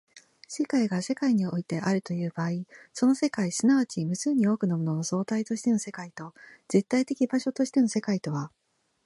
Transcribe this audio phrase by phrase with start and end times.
[0.47, 6.33] 世界が世界においてあるという場合、その世界即ち無数に多くのものの総体としての世界と
[6.69, 8.51] 絶対的場所としての世界とは